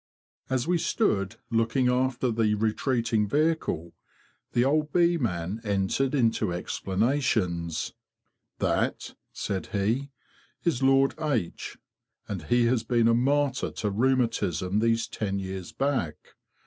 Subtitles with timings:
[0.49, 3.93] As we stood looking after the retreating vehicle,
[4.53, 7.93] the old bee man entered into explanations."'
[8.67, 10.09] That,"' said he,
[10.65, 11.77] ''is Lord H,
[12.27, 16.15] and he has been a martyr to rheumatism these ten years back.